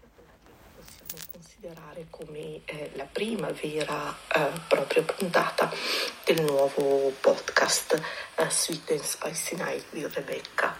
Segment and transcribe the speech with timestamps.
[0.00, 5.70] possiamo considerare come eh, la prima vera eh, propria puntata
[6.24, 8.00] del nuovo podcast
[8.36, 10.76] eh, Sweet and Spicy Night di Rebecca.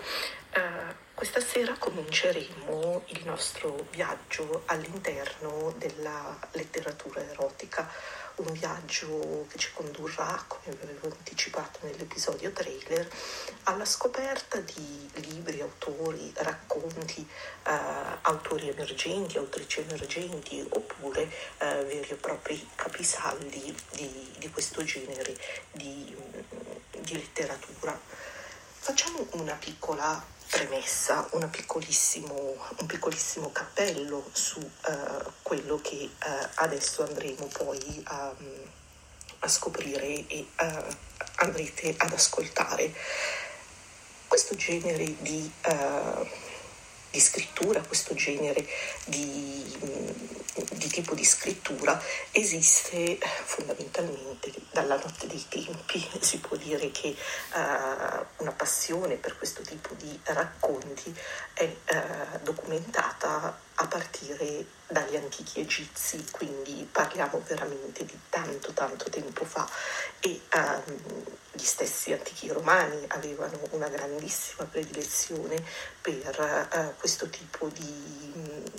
[0.53, 7.89] Eh, questa sera cominceremo il nostro viaggio all'interno della letteratura erotica
[8.37, 13.09] un viaggio che ci condurrà, come vi avevo anticipato nell'episodio trailer,
[13.65, 17.27] alla scoperta di libri, autori, racconti,
[17.67, 17.71] eh,
[18.23, 21.23] autori emergenti, autrici emergenti oppure
[21.59, 25.37] eh, veri e propri capisaldi di, di questo genere
[25.73, 26.15] di,
[27.01, 27.99] di letteratura.
[28.79, 37.47] Facciamo una piccola premessa, piccolissimo, un piccolissimo cappello su uh, quello che uh, adesso andremo
[37.47, 38.35] poi a,
[39.39, 40.95] a scoprire e uh,
[41.37, 42.93] andrete ad ascoltare.
[44.29, 45.51] Questo genere di
[47.13, 48.67] di scrittura, questo genere
[49.05, 49.63] di,
[50.71, 56.01] di, tipo di scrittura esiste fondamentalmente dalla notte dei tempi.
[56.33, 61.15] Si può dire che uh, una passione per questo tipo di racconti
[61.53, 69.45] è uh, documentata a partire dagli antichi egizi, quindi parliamo veramente di tanto tanto tempo
[69.45, 69.69] fa.
[70.21, 75.63] E um, gli stessi antichi romani avevano una grandissima predilezione
[76.01, 78.71] per uh, questo tipo di,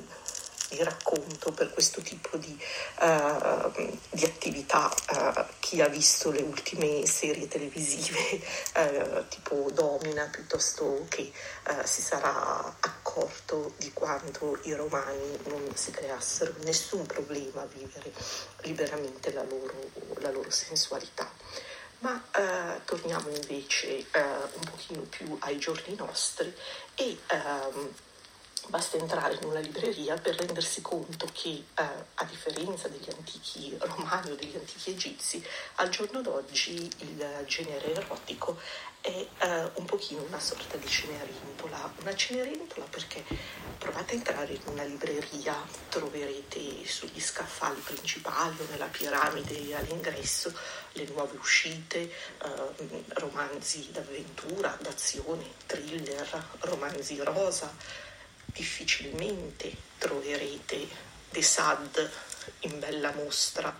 [0.75, 2.57] di, racconto, per questo tipo di,
[2.99, 4.91] uh, di attività.
[5.11, 8.41] Uh, chi ha visto le ultime serie televisive
[9.29, 11.31] tipo Domina piuttosto che
[11.83, 18.11] si sarà accorto di quanto i romani non si creassero nessun problema a vivere
[18.61, 19.73] liberamente la loro,
[20.19, 21.29] la loro sensualità.
[21.99, 26.53] Ma eh, torniamo invece eh, un pochino più ai giorni nostri
[26.95, 27.94] e ehm,
[28.67, 34.31] basta entrare in una libreria per rendersi conto che eh, a differenza degli antichi romani
[34.31, 38.57] o degli antichi egizi, al giorno d'oggi il genere erotico
[39.03, 41.94] è eh, un pochino una sorta di cenerentola.
[42.00, 43.22] Una cenerentola perché
[43.78, 45.53] provate a entrare in una libreria,
[45.90, 50.57] troverete sugli scaffali principali o nella piramide all'ingresso
[50.94, 57.75] le nuove uscite, eh, romanzi d'avventura, d'azione, thriller, romanzi rosa.
[58.53, 60.88] Difficilmente troverete
[61.31, 62.12] The Sad
[62.62, 63.75] in bella mostra,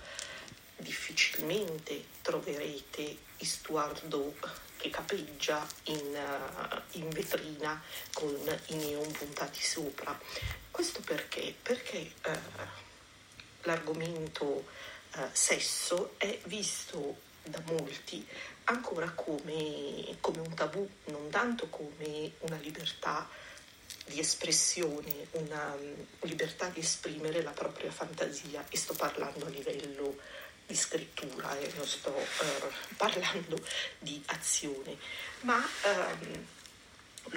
[0.78, 4.34] difficilmente troverete Istuardo
[4.78, 7.82] che capeggia in, uh, in, vetrina
[8.14, 8.36] con
[8.68, 10.20] i neon puntati sopra.
[10.72, 11.56] Questo perché?
[11.62, 12.32] Perché uh,
[13.62, 18.26] l'argomento uh, sesso è visto da molti
[18.66, 23.30] ancora come, come un tabù, non tanto come una libertà
[24.06, 30.18] di espressione, una um, libertà di esprimere la propria fantasia e sto parlando a livello
[30.66, 33.62] di scrittura eh, non sto eh, parlando
[34.00, 34.98] di azione,
[35.42, 36.46] ma ehm,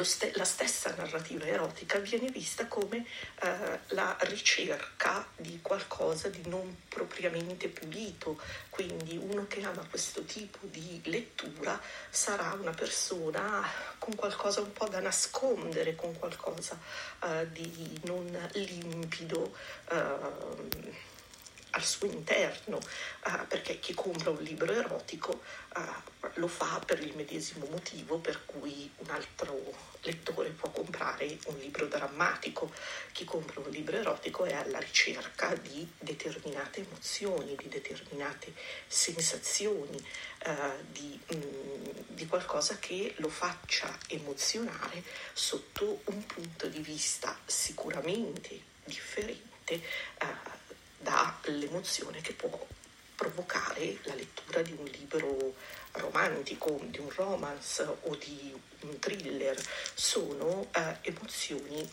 [0.02, 3.06] Ste- la stessa narrativa erotica viene vista come
[3.40, 8.38] eh, la ricerca di qualcosa di non propriamente pulito,
[8.68, 11.80] quindi uno che ama questo tipo di lettura
[12.10, 13.66] sarà una persona
[13.98, 16.78] con qualcosa un po' da nascondere, con qualcosa
[17.22, 19.56] eh, di non limpido.
[19.90, 21.05] Eh,
[21.76, 25.42] al suo interno, uh, perché chi compra un libro erotico
[25.76, 31.58] uh, lo fa per il medesimo motivo per cui un altro lettore può comprare un
[31.58, 32.72] libro drammatico.
[33.12, 38.54] Chi compra un libro erotico è alla ricerca di determinate emozioni, di determinate
[38.86, 40.02] sensazioni,
[40.46, 45.02] uh, di, mm, di qualcosa che lo faccia emozionare
[45.34, 49.54] sotto un punto di vista sicuramente differente
[51.46, 52.66] dall'emozione che può
[53.14, 55.54] provocare la lettura di un libro
[55.92, 59.56] romantico, di un romance o di un thriller.
[59.94, 61.88] Sono eh, emozioni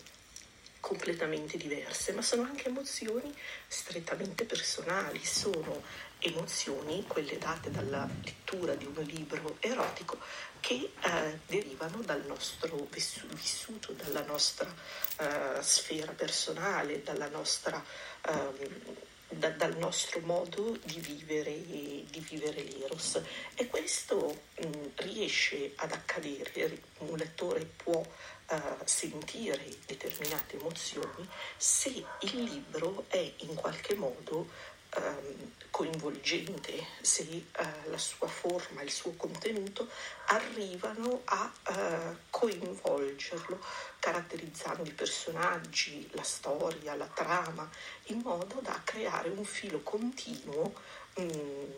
[0.80, 3.34] completamente diverse, ma sono anche emozioni
[3.66, 5.82] strettamente personali, sono
[6.18, 10.18] emozioni, quelle date dalla lettura di un libro erotico,
[10.60, 14.72] che eh, derivano dal nostro vissuto, dalla nostra
[15.18, 17.82] eh, sfera personale, dalla nostra
[18.26, 23.20] eh, da, dal nostro modo di vivere, di vivere l'Eros.
[23.54, 24.66] E questo mh,
[24.96, 31.88] riesce ad accadere, un lettore può uh, sentire determinate emozioni se
[32.20, 34.48] il libro è in qualche modo
[34.96, 37.44] ehm, coinvolgente, se eh,
[37.86, 39.88] la sua forma, il suo contenuto
[40.26, 43.58] arrivano a eh, coinvolgerlo,
[44.04, 47.66] caratterizzando i personaggi, la storia, la trama,
[48.08, 50.74] in modo da creare un filo continuo
[51.14, 51.70] mh, mm,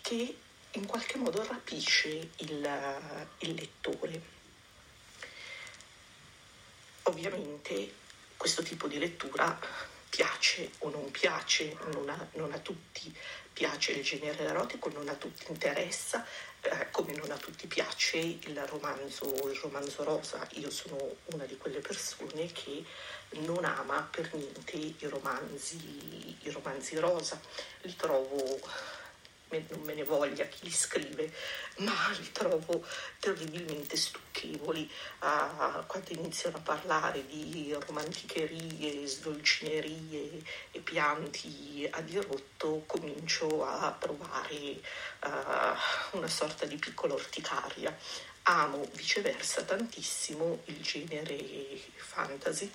[0.00, 0.36] che
[0.70, 4.22] in qualche modo rapisce il, il lettore.
[7.02, 7.94] Ovviamente
[8.36, 9.58] questo tipo di lettura
[10.08, 13.12] piace o non piace, non a, non a, tutti
[13.52, 16.24] piace il genere erotico, non a tutti interessa,
[16.60, 16.85] eh,
[17.46, 20.44] tutti piace il romanzo, il romanzo rosa.
[20.54, 22.84] Io sono una di quelle persone che
[23.38, 27.40] non ama per niente i romanzi, i romanzi rosa,
[27.82, 28.58] li trovo
[29.48, 31.32] non me ne voglia chi li scrive,
[31.78, 32.84] ma li trovo
[33.18, 34.90] terribilmente stucchevoli.
[35.20, 44.80] Uh, quando iniziano a parlare di romanticherie, sdolcinerie e pianti a dirotto, comincio a provare
[45.24, 47.96] uh, una sorta di piccola orticaria
[48.48, 51.38] amo viceversa tantissimo il genere
[51.96, 52.70] fantasy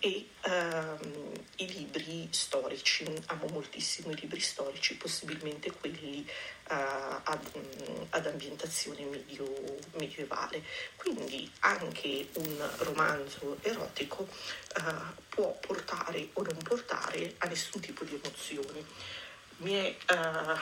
[0.00, 6.28] e um, i libri storici, amo moltissimo i libri storici, possibilmente quelli
[6.70, 6.74] uh,
[7.22, 9.46] ad, um, ad, ambientazione medio,
[9.92, 10.64] medievale.
[10.96, 14.92] Quindi anche un romanzo erotico uh,
[15.28, 18.84] può portare o non portare a nessun tipo di emozione.
[19.58, 20.58] Mi è uh,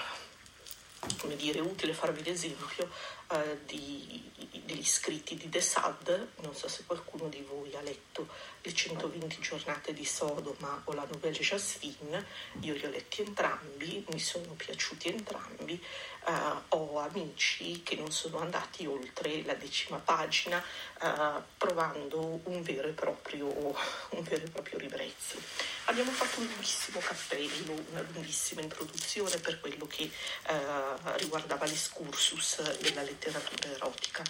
[1.18, 2.88] come dire, utile farvi l'esempio
[3.28, 4.30] uh, di,
[4.64, 8.28] degli scritti di De Sade, non so se qualcuno di voi ha letto
[8.62, 12.26] Le 120 giornate di Sodoma o la Nouvelle Jasmine,
[12.60, 15.82] io li ho letti entrambi, mi sono piaciuti entrambi,
[16.26, 20.62] uh, ho amici che non sono andati oltre la decima pagina
[21.00, 25.69] uh, provando un vero, e proprio, un vero e proprio ribrezzo.
[25.90, 33.02] Abbiamo fatto un lunghissimo cappello, una lunghissima introduzione per quello che uh, riguardava l'escursus della
[33.02, 34.22] letteratura erotica.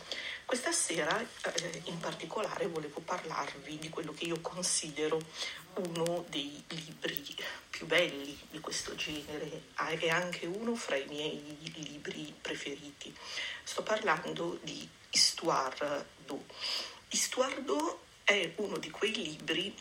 [0.47, 1.23] Questa sera
[1.85, 5.21] in particolare volevo parlarvi di quello che io considero
[5.75, 7.37] uno dei libri
[7.69, 9.65] più belli di questo genere
[9.99, 13.15] e anche uno fra i miei libri preferiti.
[13.63, 16.43] Sto parlando di Histoire d'eau.
[17.11, 19.77] Histoire d'eau è uno di quei libri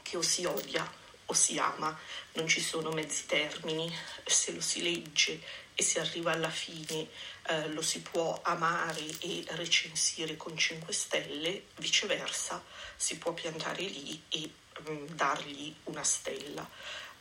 [0.00, 1.96] che o si odia o si ama,
[2.32, 3.94] non ci sono mezzi termini,
[4.24, 5.40] se lo si legge
[5.74, 7.08] e si arriva alla fine
[7.48, 12.62] eh, lo si può amare e recensire con 5 stelle, viceversa
[12.96, 14.50] si può piantare lì e
[14.86, 16.68] um, dargli una stella.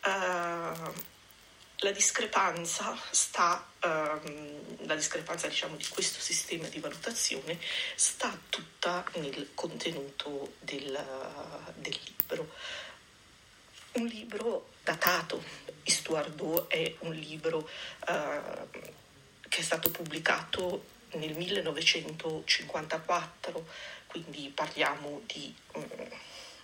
[0.04, 0.94] Uh,
[1.82, 7.60] la discrepanza sta, um, la discrepanza diciamo di questo sistema di valutazione
[7.96, 10.98] sta tutta nel contenuto del,
[11.76, 12.52] del libro.
[13.94, 15.44] Un libro datato,
[15.84, 17.68] Istuardo è un libro
[18.08, 18.68] uh,
[19.48, 23.66] che è stato pubblicato nel 1954,
[24.08, 25.88] quindi parliamo di um,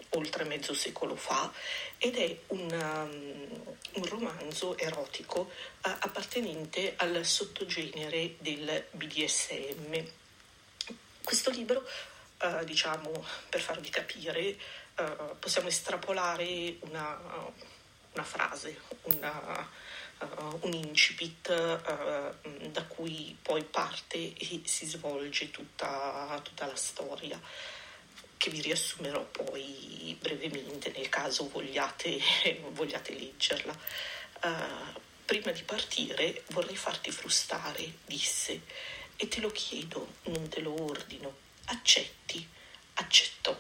[0.09, 1.49] oltre mezzo secolo fa
[1.97, 5.47] ed è un, um, un romanzo erotico uh,
[5.81, 10.03] appartenente al sottogenere del BDSM.
[11.23, 11.87] Questo libro,
[12.41, 14.57] uh, diciamo, per farvi capire,
[14.97, 17.19] uh, possiamo estrapolare una,
[18.13, 19.69] una frase, una,
[20.61, 21.51] un incipit
[22.69, 27.37] da cui poi parte e si svolge tutta, tutta la storia
[28.43, 32.19] che vi riassumerò poi brevemente nel caso vogliate,
[32.71, 33.73] vogliate leggerla.
[34.43, 38.63] Uh, prima di partire vorrei farti frustare, disse,
[39.15, 41.33] e te lo chiedo, non te lo ordino.
[41.67, 42.45] Accetti?
[42.95, 43.57] Accettò.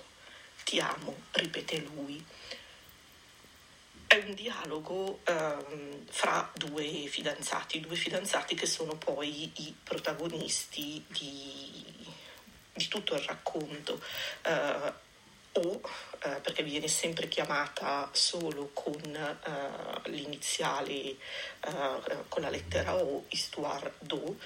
[0.63, 2.23] Ti amo, ripete lui.
[4.07, 12.11] È un dialogo um, fra due fidanzati, due fidanzati che sono poi i protagonisti di
[12.75, 14.01] di tutto il racconto.
[14.45, 14.91] Uh,
[15.55, 15.81] o
[16.23, 21.17] eh, perché viene sempre chiamata solo con eh, l'iniziale, eh,
[22.27, 24.37] con la lettera O, Histoire d'O,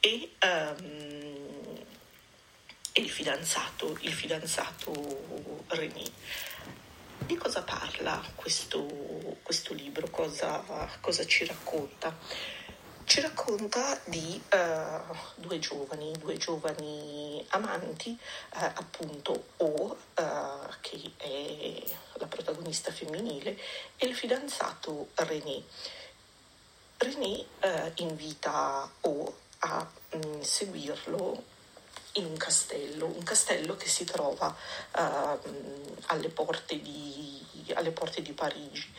[0.00, 1.84] e, um,
[2.96, 6.04] e il fidanzato, il fidanzato René.
[7.18, 8.86] Di cosa parla questo,
[9.42, 10.08] questo libro?
[10.08, 10.64] Cosa,
[11.00, 12.16] cosa ci racconta?
[13.04, 21.82] ci racconta di uh, due giovani, due giovani amanti, uh, appunto O, uh, che è
[22.14, 23.56] la protagonista femminile,
[23.96, 25.62] e il fidanzato René.
[26.96, 27.44] René
[27.96, 31.54] invita O a um, seguirlo
[32.16, 34.54] in un castello, un castello che si trova
[34.92, 37.42] alle porte, di,
[37.74, 38.92] alle porte di Parigi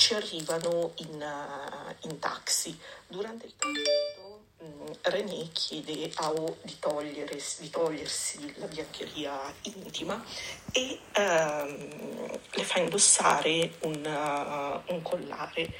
[0.00, 2.74] ci arrivano in, uh, in taxi.
[3.06, 10.24] Durante il tragitto um, René chiede a O di, togliere, di togliersi la biancheria intima
[10.72, 15.70] e um, le fa indossare un, uh, un, collare,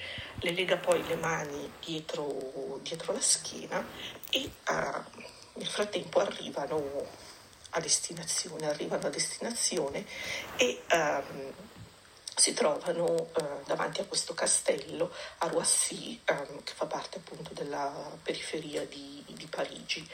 [0.40, 3.82] le lega poi le mani dietro, dietro la schiena
[4.28, 5.02] e uh,
[5.54, 7.28] nel frattempo arrivano
[7.70, 10.04] a destinazione, arrivano a destinazione
[10.56, 11.52] e um,
[12.34, 17.92] si trovano uh, davanti a questo castello a Roissy, um, che fa parte appunto della
[18.22, 20.08] periferia di, di Parigi.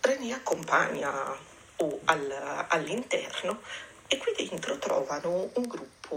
[0.00, 1.48] René accompagna
[1.82, 3.62] O al, all'interno
[4.06, 6.14] e qui dentro trovano un gruppo,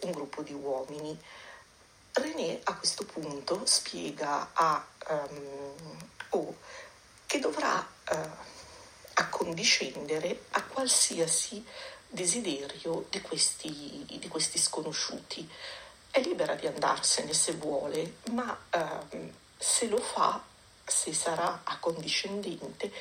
[0.00, 1.18] un gruppo di uomini.
[2.12, 6.56] René a questo punto spiega a um, O
[7.32, 7.78] che dovrà
[8.10, 8.16] uh,
[9.14, 11.64] accondiscendere a qualsiasi
[12.06, 15.48] desiderio di questi, di questi sconosciuti.
[16.10, 20.44] È libera di andarsene se vuole, ma eh, se lo fa,
[20.84, 22.92] se sarà accondiscendente,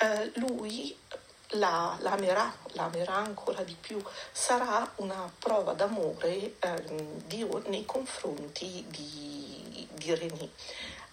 [0.00, 0.94] eh, lui
[1.52, 3.98] la, la, amerà, la amerà ancora di più,
[4.30, 6.82] sarà una prova d'amore eh,
[7.24, 10.50] di, nei confronti di, di René.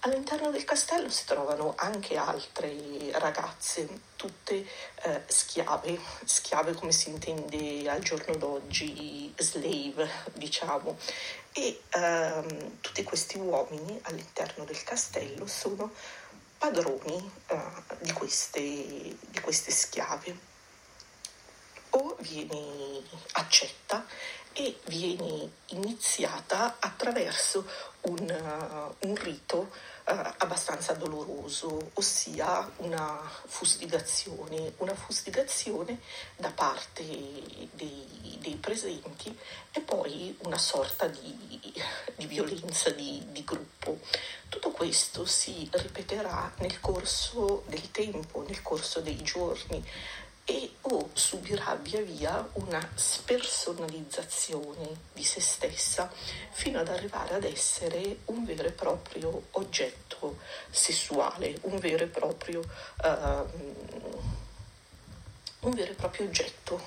[0.05, 4.63] All'interno del castello si trovano anche altre ragazze, tutte
[5.01, 10.95] eh, schiave, schiave come si intende al giorno d'oggi, slave diciamo,
[11.53, 15.91] e ehm, tutti questi uomini all'interno del castello sono
[16.59, 17.59] padroni eh,
[18.01, 20.38] di, queste, di queste schiave.
[21.89, 24.05] O vieni accetta
[24.53, 27.67] e viene iniziata attraverso
[28.01, 29.69] un, uh, un rito
[30.07, 36.00] uh, abbastanza doloroso, ossia una fustigazione, una fustigazione
[36.35, 39.38] da parte dei, dei presenti
[39.71, 41.74] e poi una sorta di,
[42.15, 44.00] di violenza di, di gruppo.
[44.47, 49.83] Tutto questo si ripeterà nel corso del tempo, nel corso dei giorni
[50.45, 56.11] e o subirà via via una spersonalizzazione di se stessa
[56.51, 60.37] fino ad arrivare ad essere un vero e proprio oggetto
[60.69, 64.14] sessuale, un vero e proprio uh,
[65.65, 66.79] un vero e proprio oggetto,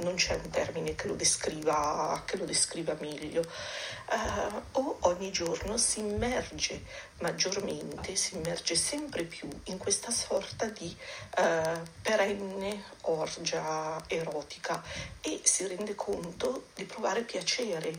[0.00, 5.76] non c'è un termine che lo descriva, che lo descriva meglio, uh, o ogni giorno
[5.76, 6.84] si immerge
[7.20, 10.96] maggiormente, si immerge sempre più in questa sorta di
[11.36, 14.82] uh, perenne orgia erotica
[15.20, 17.92] e si rende conto di provare piacere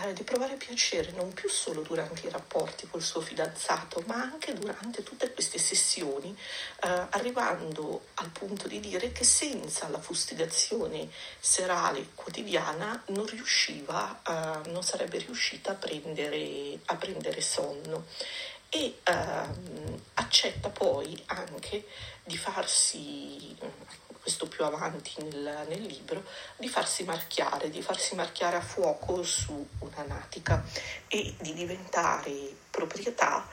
[0.00, 4.54] eh, di provare piacere non più solo durante i rapporti col suo fidanzato, ma anche
[4.54, 6.36] durante tutte queste sessioni,
[6.82, 11.08] eh, arrivando al punto di dire che senza la fustigazione
[11.40, 18.06] serale quotidiana non riusciva, eh, non sarebbe riuscita a prendere, a prendere sonno.
[18.70, 21.86] E ehm, accetta poi anche
[22.22, 23.56] di farsi
[24.28, 26.22] questo più avanti nel, nel, libro,
[26.58, 30.62] di farsi marchiare, di farsi marchiare a fuoco su una natica
[31.08, 32.30] e di diventare
[32.68, 33.48] proprietà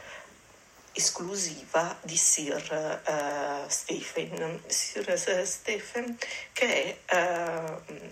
[0.91, 6.17] esclusiva di Sir uh, Stephen, Sir uh, Stephen
[6.51, 8.11] che è uh,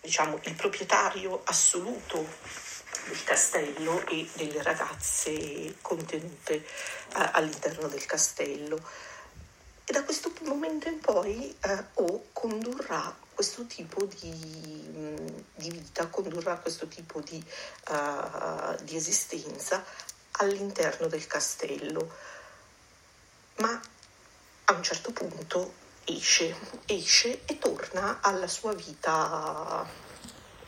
[0.00, 2.24] diciamo, il proprietario assoluto
[3.08, 6.64] del castello e delle ragazze contenute
[7.14, 9.10] all'interno del castello.
[9.84, 16.06] E da questo momento in poi eh, O condurrà questo tipo di, mm, di, vita,
[16.06, 17.42] condurrà questo tipo di,
[17.88, 19.84] uh, di esistenza
[20.32, 22.08] all'interno del castello.
[23.56, 23.80] Ma
[24.64, 25.74] a un certo punto
[26.04, 26.54] esce,
[26.86, 29.86] esce e torna alla sua vita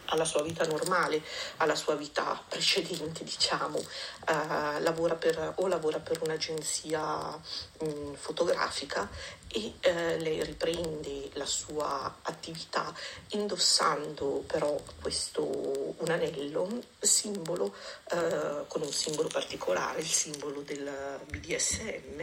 [0.07, 1.23] alla sua vita normale,
[1.59, 9.09] alla sua vita precedente, diciamo, uh, lavora per, o lavora per un'agenzia mh, mm, fotografica
[9.49, 12.93] e uh, lei riprende la sua attività
[13.31, 17.75] indossando però questo un anello simbolo
[18.13, 22.23] uh, con un simbolo particolare, il simbolo del BDSM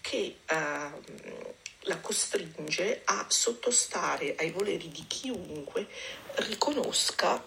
[0.00, 0.38] che
[1.86, 5.86] la costringe a sottostare ai voleri di chiunque
[6.36, 7.42] riconosca